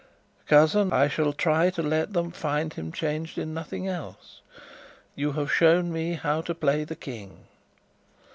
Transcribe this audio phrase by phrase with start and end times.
[0.47, 4.41] Cousin, I shall try to let them find him changed in nothing else.
[5.13, 7.45] You have shown me how to play the King."